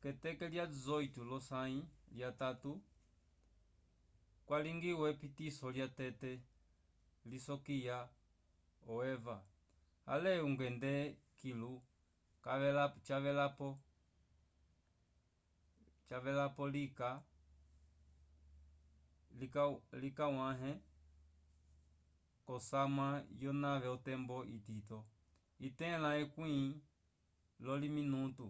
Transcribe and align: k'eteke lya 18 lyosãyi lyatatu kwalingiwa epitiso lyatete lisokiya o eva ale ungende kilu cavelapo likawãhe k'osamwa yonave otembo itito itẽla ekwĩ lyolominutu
k'eteke 0.00 0.46
lya 0.52 0.64
18 0.74 1.28
lyosãyi 1.28 1.78
lyatatu 2.16 2.72
kwalingiwa 4.46 5.04
epitiso 5.12 5.66
lyatete 5.74 6.32
lisokiya 7.30 7.98
o 8.94 8.94
eva 9.14 9.36
ale 10.12 10.32
ungende 10.46 10.92
kilu 11.38 11.72
cavelapo 16.08 16.66
likawãhe 20.04 20.72
k'osamwa 22.46 23.08
yonave 23.42 23.88
otembo 23.96 24.36
itito 24.56 24.98
itẽla 25.66 26.10
ekwĩ 26.22 26.52
lyolominutu 27.62 28.48